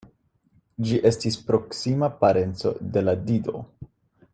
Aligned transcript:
Ĝi 0.87 0.97
estis 1.09 1.37
proksima 1.51 2.11
parenco 2.25 2.75
de 2.97 3.05
la 3.09 3.17
Dido. 3.31 3.67